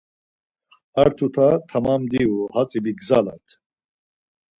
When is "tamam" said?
1.73-2.01